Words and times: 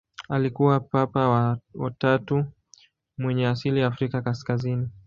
Alikuwa 0.29 0.79
Papa 0.79 1.27
wa 1.73 1.91
tatu 1.91 2.45
mwenye 3.17 3.47
asili 3.47 3.79
ya 3.79 3.87
Afrika 3.87 4.21
kaskazini. 4.21 4.89